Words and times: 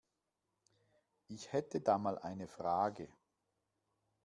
Ich 1.27 1.53
hätte 1.53 1.79
da 1.79 1.99
mal 1.99 2.17
eine 2.17 2.47
Frage. 2.47 3.07